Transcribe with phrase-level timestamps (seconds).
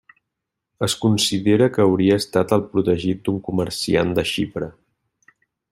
[0.87, 4.71] Es considera que hauria estat el protegit d'un comerciant de Xipre.